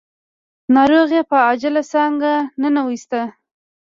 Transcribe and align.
ناروغ 0.73 1.09
يې 1.17 1.21
په 1.29 1.37
عاجله 1.47 1.81
څانګه 1.91 2.31
ننوېست. 2.61 3.11